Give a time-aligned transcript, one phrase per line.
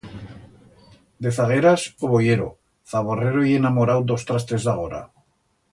[1.25, 2.49] De zagueras, o boyero,
[2.95, 5.03] zaborrero y enamorau d'os trastes d'agora.